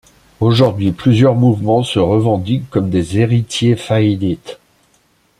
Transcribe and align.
Aujourd'hui, 0.39 0.93
plusieurs 0.93 1.35
mouvements 1.35 1.83
se 1.83 1.99
revendiquent 1.99 2.67
comme 2.71 2.89
des 2.89 3.19
héritiers 3.19 3.75
faydits. 3.75 4.39